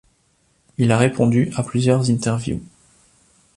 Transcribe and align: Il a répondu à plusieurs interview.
Il 0.79 0.91
a 0.91 0.97
répondu 0.97 1.51
à 1.55 1.61
plusieurs 1.61 2.09
interview. 2.09 2.59